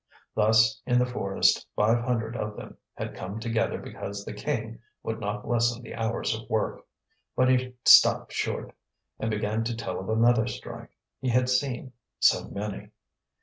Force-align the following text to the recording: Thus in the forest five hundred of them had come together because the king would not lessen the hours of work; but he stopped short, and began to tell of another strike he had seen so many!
Thus 0.33 0.81
in 0.87 0.97
the 0.97 1.05
forest 1.05 1.67
five 1.75 2.03
hundred 2.03 2.35
of 2.35 2.55
them 2.57 2.75
had 2.95 3.13
come 3.15 3.39
together 3.39 3.77
because 3.77 4.25
the 4.25 4.33
king 4.33 4.79
would 5.03 5.19
not 5.19 5.47
lessen 5.47 5.83
the 5.83 5.93
hours 5.93 6.33
of 6.33 6.49
work; 6.49 6.83
but 7.35 7.49
he 7.49 7.75
stopped 7.85 8.33
short, 8.33 8.73
and 9.19 9.29
began 9.29 9.63
to 9.63 9.77
tell 9.77 9.99
of 9.99 10.09
another 10.09 10.47
strike 10.47 10.97
he 11.19 11.29
had 11.29 11.49
seen 11.49 11.93
so 12.19 12.49
many! 12.49 12.89